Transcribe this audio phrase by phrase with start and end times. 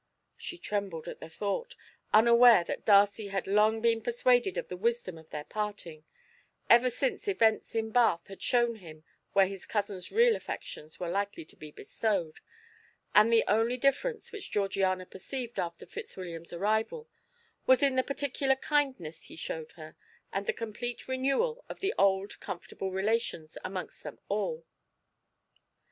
[0.35, 1.75] She trembled at the thought,
[2.11, 6.05] unaware that Darcy had long been persuaded of the wisdom of their parting,
[6.71, 9.03] ever since events in Bath had shown him
[9.33, 12.39] where his cousin's real affections were likely to be bestowed,
[13.13, 17.07] and the only difference which Georgiana perceived after Fitzwilliam's arrival
[17.67, 19.95] was in the particular kindness he showed her,
[20.33, 24.65] and the complete renewal of the old comfortable relations amongst them all.